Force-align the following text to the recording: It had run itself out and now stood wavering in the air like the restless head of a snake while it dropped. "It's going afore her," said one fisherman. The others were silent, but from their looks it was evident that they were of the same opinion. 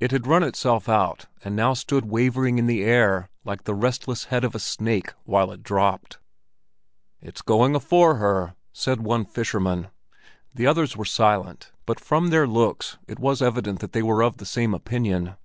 It 0.00 0.10
had 0.10 0.26
run 0.26 0.42
itself 0.42 0.88
out 0.88 1.26
and 1.44 1.54
now 1.54 1.74
stood 1.74 2.06
wavering 2.06 2.58
in 2.58 2.66
the 2.66 2.82
air 2.82 3.28
like 3.44 3.62
the 3.62 3.74
restless 3.76 4.24
head 4.24 4.42
of 4.42 4.52
a 4.52 4.58
snake 4.58 5.12
while 5.26 5.52
it 5.52 5.62
dropped. 5.62 6.18
"It's 7.22 7.40
going 7.40 7.76
afore 7.76 8.16
her," 8.16 8.56
said 8.72 9.02
one 9.02 9.24
fisherman. 9.24 9.90
The 10.52 10.66
others 10.66 10.96
were 10.96 11.04
silent, 11.04 11.70
but 11.86 12.00
from 12.00 12.30
their 12.30 12.48
looks 12.48 12.98
it 13.06 13.20
was 13.20 13.40
evident 13.40 13.78
that 13.78 13.92
they 13.92 14.02
were 14.02 14.22
of 14.24 14.38
the 14.38 14.44
same 14.44 14.74
opinion. 14.74 15.36